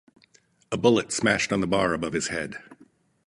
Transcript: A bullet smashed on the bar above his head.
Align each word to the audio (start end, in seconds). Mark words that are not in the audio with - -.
A 0.71 0.77
bullet 0.77 1.11
smashed 1.11 1.53
on 1.53 1.61
the 1.61 1.67
bar 1.67 1.93
above 1.93 2.13
his 2.13 2.29
head. 2.29 2.55